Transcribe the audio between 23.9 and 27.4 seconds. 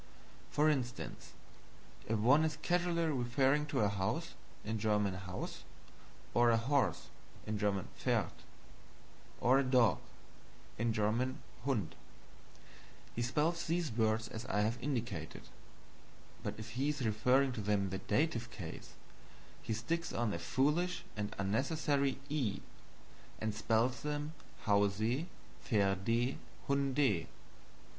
them HAUSE, PFERDE, HUNDE.